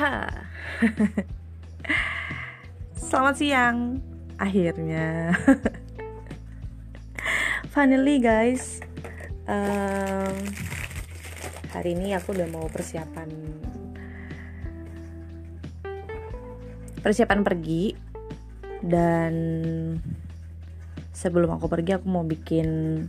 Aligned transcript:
Ha. 0.00 0.32
Selamat 2.96 3.36
siang. 3.36 4.00
Akhirnya. 4.40 5.36
Finally 7.76 8.24
guys. 8.24 8.80
Um, 9.44 10.32
hari 11.76 11.92
ini 11.92 12.16
aku 12.16 12.32
udah 12.32 12.48
mau 12.48 12.64
persiapan 12.72 13.28
persiapan 17.04 17.44
pergi 17.44 17.92
dan 18.80 19.34
sebelum 21.12 21.60
aku 21.60 21.68
pergi 21.68 22.00
aku 22.00 22.08
mau 22.08 22.24
bikin 22.24 23.04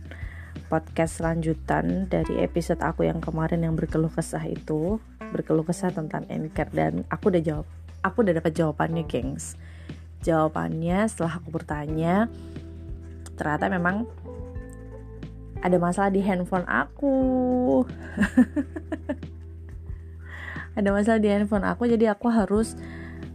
podcast 0.72 1.20
lanjutan 1.20 2.08
dari 2.08 2.40
episode 2.40 2.80
aku 2.80 3.04
yang 3.04 3.20
kemarin 3.20 3.60
yang 3.60 3.76
berkeluh 3.76 4.08
kesah 4.08 4.40
itu 4.48 4.96
berkeluh 5.20 5.68
kesah 5.68 5.92
tentang 5.92 6.24
anchor 6.32 6.64
dan 6.72 7.04
aku 7.12 7.28
udah 7.28 7.44
jawab 7.44 7.68
aku 8.00 8.24
udah 8.24 8.40
dapat 8.40 8.56
jawabannya 8.56 9.04
gengs. 9.04 9.60
Jawabannya 10.24 11.04
setelah 11.12 11.36
aku 11.36 11.52
bertanya 11.52 12.32
ternyata 13.36 13.68
memang 13.68 14.08
ada 15.60 15.76
masalah 15.76 16.08
di 16.08 16.24
handphone 16.24 16.64
aku. 16.64 17.16
Ada 20.72 20.88
masalah 20.88 21.20
di 21.20 21.28
handphone 21.28 21.68
aku 21.68 21.84
jadi 21.84 22.16
aku 22.16 22.32
harus 22.32 22.80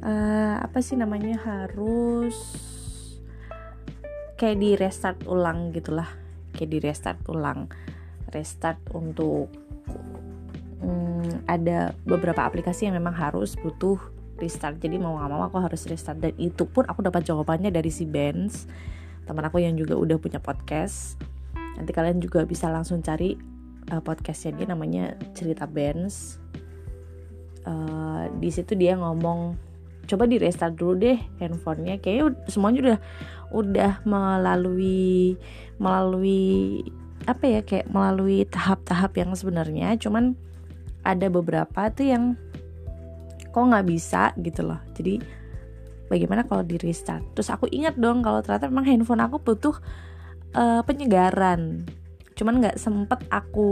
uh, 0.01 0.57
apa 0.57 0.81
sih 0.81 0.97
namanya 0.97 1.37
harus 1.37 2.33
kayak 4.41 4.57
di 4.57 4.73
restart 4.73 5.21
ulang 5.29 5.69
gitulah 5.69 6.09
kayak 6.57 6.71
di 6.73 6.79
restart 6.81 7.21
ulang. 7.29 7.69
Restart 8.33 8.81
untuk 8.97 9.53
hmm, 10.81 11.45
ada 11.45 11.93
beberapa 12.03 12.41
aplikasi 12.41 12.89
yang 12.89 12.97
memang 12.97 13.13
harus 13.13 13.53
butuh 13.53 14.01
restart. 14.41 14.81
Jadi 14.81 14.97
mau 14.97 15.21
nggak 15.21 15.29
mau 15.29 15.45
aku 15.45 15.61
harus 15.61 15.85
restart. 15.85 16.17
Dan 16.17 16.33
itu 16.41 16.65
pun 16.65 16.89
aku 16.89 17.05
dapat 17.05 17.21
jawabannya 17.21 17.69
dari 17.69 17.93
si 17.93 18.09
Benz 18.09 18.65
teman 19.27 19.43
aku 19.43 19.59
yang 19.59 19.75
juga 19.75 19.99
udah 19.99 20.17
punya 20.17 20.39
podcast. 20.39 21.19
Nanti 21.75 21.91
kalian 21.91 22.23
juga 22.23 22.47
bisa 22.47 22.71
langsung 22.71 23.03
cari 23.03 23.35
uh, 23.91 24.01
podcastnya 24.01 24.63
dia 24.63 24.67
namanya 24.71 25.19
cerita 25.35 25.67
Benz. 25.67 26.39
Uh, 27.67 28.31
di 28.39 28.47
situ 28.47 28.79
dia 28.79 28.95
ngomong 28.95 29.66
coba 30.07 30.23
di 30.25 30.39
restart 30.39 30.79
dulu 30.79 30.95
deh 30.97 31.19
handphonenya. 31.43 31.99
Kayaknya 31.99 32.33
semuanya 32.47 32.79
udah 32.81 32.99
udah 33.51 33.93
melalui 34.03 35.35
melalui 35.77 36.83
apa 37.27 37.43
ya 37.43 37.59
kayak 37.61 37.91
melalui 37.91 38.47
tahap-tahap 38.47 39.11
yang 39.19 39.35
sebenarnya. 39.35 39.99
Cuman 39.99 40.33
ada 41.03 41.27
beberapa 41.27 41.91
tuh 41.91 42.07
yang 42.07 42.23
kok 43.51 43.63
nggak 43.63 43.87
bisa 43.87 44.31
gitu 44.39 44.63
loh. 44.63 44.79
Jadi 44.95 45.19
bagaimana 46.07 46.47
kalau 46.47 46.63
di 46.63 46.79
restart? 46.79 47.23
Terus 47.35 47.51
aku 47.51 47.67
ingat 47.69 47.99
dong 47.99 48.23
kalau 48.23 48.39
ternyata 48.39 48.71
memang 48.71 48.87
handphone 48.87 49.23
aku 49.23 49.43
butuh 49.43 49.75
uh, 50.55 50.81
penyegaran. 50.87 51.83
Cuman 52.37 52.63
nggak 52.63 52.79
sempet 52.79 53.23
aku 53.27 53.69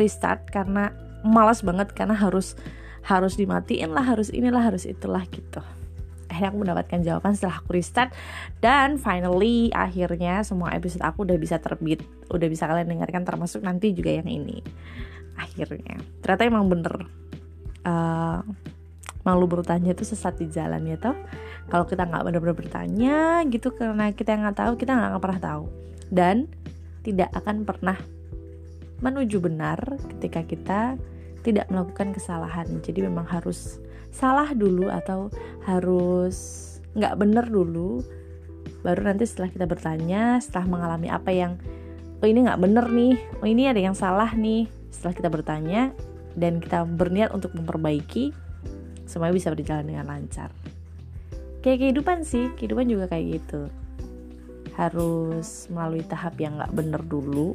restart 0.00 0.48
karena 0.48 0.94
malas 1.22 1.62
banget 1.62 1.92
karena 1.94 2.16
harus 2.16 2.58
harus 3.02 3.34
dimatiin 3.34 3.90
lah 3.90 4.06
harus 4.06 4.30
inilah 4.30 4.62
harus 4.62 4.86
itulah 4.86 5.26
gitu. 5.30 5.62
Akhirnya 6.32 6.48
aku 6.48 6.58
mendapatkan 6.64 7.00
jawaban 7.04 7.36
setelah 7.36 7.60
aku 7.60 7.76
restart 7.76 8.10
dan 8.64 8.96
finally 8.96 9.68
akhirnya 9.74 10.40
semua 10.46 10.72
episode 10.72 11.04
aku 11.04 11.28
udah 11.28 11.36
bisa 11.36 11.60
terbit 11.60 12.00
udah 12.32 12.48
bisa 12.48 12.64
kalian 12.64 12.88
dengarkan 12.88 13.26
termasuk 13.26 13.60
nanti 13.60 13.92
juga 13.92 14.16
yang 14.16 14.30
ini. 14.30 14.64
Akhirnya. 15.36 16.00
Ternyata 16.24 16.42
emang 16.48 16.66
bener. 16.72 16.94
Uh, 17.82 18.40
malu 19.26 19.46
bertanya 19.50 19.94
itu 19.94 20.06
sesat 20.06 20.38
di 20.38 20.48
jalan 20.48 20.86
ya 20.86 20.96
toh. 20.96 21.18
Kalau 21.68 21.84
kita 21.86 22.06
nggak 22.06 22.22
benar-benar 22.26 22.56
bertanya 22.58 23.42
gitu 23.46 23.74
karena 23.74 24.10
kita 24.14 24.34
nggak 24.34 24.56
tahu 24.56 24.72
kita 24.80 24.94
nggak 24.94 25.22
pernah 25.22 25.40
tahu. 25.42 25.64
Dan 26.08 26.48
tidak 27.02 27.34
akan 27.34 27.66
pernah 27.66 27.98
menuju 29.02 29.42
benar 29.42 29.98
ketika 30.14 30.46
kita 30.46 30.80
tidak 31.42 31.66
melakukan 31.68 32.14
kesalahan. 32.14 32.66
Jadi 32.80 33.04
memang 33.04 33.26
harus 33.26 33.82
salah 34.14 34.54
dulu 34.54 34.88
atau 34.88 35.28
harus 35.66 36.68
nggak 36.94 37.14
bener 37.18 37.46
dulu. 37.50 38.00
Baru 38.82 39.06
nanti 39.06 39.26
setelah 39.26 39.50
kita 39.50 39.66
bertanya 39.66 40.38
setelah 40.38 40.66
mengalami 40.66 41.08
apa 41.10 41.30
yang 41.30 41.58
oh 42.22 42.26
ini 42.26 42.46
nggak 42.46 42.60
bener 42.62 42.86
nih. 42.88 43.14
Oh 43.42 43.46
ini 43.46 43.66
ada 43.66 43.80
yang 43.82 43.94
salah 43.98 44.30
nih. 44.34 44.70
Setelah 44.94 45.14
kita 45.18 45.28
bertanya 45.28 45.82
dan 46.38 46.62
kita 46.62 46.86
berniat 46.86 47.34
untuk 47.34 47.52
memperbaiki 47.52 48.32
semuanya 49.04 49.36
bisa 49.36 49.48
berjalan 49.52 49.84
dengan 49.84 50.06
lancar. 50.08 50.48
Kayak 51.62 51.78
kehidupan 51.88 52.24
sih 52.26 52.50
kehidupan 52.58 52.86
juga 52.90 53.06
kayak 53.10 53.26
gitu. 53.38 53.62
Harus 54.72 55.68
melalui 55.68 56.02
tahap 56.06 56.38
yang 56.40 56.56
nggak 56.56 56.72
bener 56.72 57.02
dulu 57.04 57.54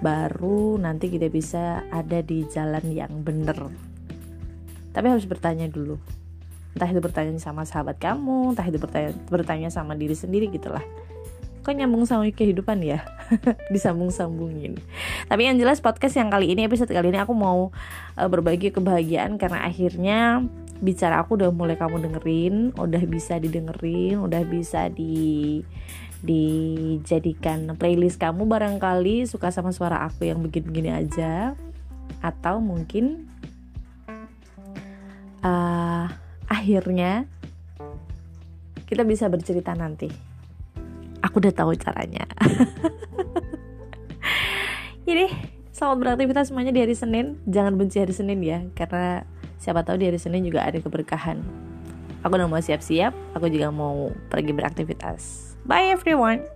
baru 0.00 0.76
nanti 0.76 1.08
kita 1.08 1.32
bisa 1.32 1.84
ada 1.88 2.20
di 2.20 2.44
jalan 2.48 2.84
yang 2.92 3.22
bener. 3.24 3.56
Tapi 4.92 5.06
harus 5.08 5.28
bertanya 5.28 5.68
dulu. 5.68 6.00
Entah 6.76 6.88
itu 6.92 7.00
bertanya 7.00 7.32
sama 7.40 7.64
sahabat 7.64 7.96
kamu 7.96 8.52
entah 8.52 8.66
itu 8.68 8.76
bertanya 8.76 9.12
bertanya 9.32 9.68
sama 9.72 9.96
diri 9.96 10.12
sendiri 10.12 10.48
gitulah. 10.52 10.84
Kok 11.64 11.72
nyambung 11.72 12.06
sama 12.06 12.28
kehidupan 12.28 12.84
ya? 12.84 13.02
Disambung 13.74 14.12
sambungin 14.12 14.78
tapi 15.26 15.42
yang 15.46 15.58
jelas 15.58 15.82
podcast 15.82 16.14
yang 16.14 16.30
kali 16.30 16.54
ini 16.54 16.66
episode 16.66 16.90
kali 16.90 17.10
ini 17.10 17.18
aku 17.18 17.34
mau 17.34 17.74
uh, 18.14 18.28
berbagi 18.30 18.70
kebahagiaan 18.70 19.38
karena 19.42 19.66
akhirnya 19.66 20.46
bicara 20.78 21.24
aku 21.24 21.40
udah 21.40 21.50
mulai 21.50 21.74
kamu 21.74 22.06
dengerin 22.06 22.56
udah 22.78 23.02
bisa 23.08 23.40
didengerin 23.40 24.22
udah 24.22 24.42
bisa 24.46 24.86
di 24.92 25.60
dijadikan 26.24 27.76
playlist 27.76 28.16
kamu 28.16 28.48
barangkali 28.48 29.28
suka 29.28 29.52
sama 29.52 29.74
suara 29.74 30.04
aku 30.04 30.28
yang 30.28 30.40
begini-begini 30.40 30.90
aja 30.92 31.52
atau 32.24 32.62
mungkin 32.62 33.28
uh, 35.44 36.08
akhirnya 36.48 37.28
kita 38.86 39.02
bisa 39.02 39.26
bercerita 39.26 39.74
nanti. 39.74 40.08
Aku 41.20 41.42
udah 41.42 41.50
tahu 41.50 41.74
caranya. 41.74 42.22
Jadi 45.06 45.26
selamat 45.74 45.98
beraktivitas 46.02 46.50
semuanya 46.50 46.70
di 46.70 46.80
hari 46.82 46.94
Senin. 46.94 47.42
Jangan 47.50 47.74
benci 47.74 47.98
hari 47.98 48.14
Senin 48.14 48.38
ya, 48.46 48.62
karena 48.78 49.26
siapa 49.58 49.82
tahu 49.82 49.98
di 49.98 50.06
hari 50.06 50.22
Senin 50.22 50.46
juga 50.46 50.62
ada 50.62 50.78
keberkahan. 50.78 51.42
Aku 52.26 52.34
udah 52.34 52.50
mau 52.50 52.58
siap-siap. 52.58 53.14
Aku 53.38 53.46
juga 53.46 53.70
mau 53.70 54.10
pergi 54.26 54.50
beraktivitas. 54.50 55.54
Bye 55.62 55.94
everyone. 55.94 56.55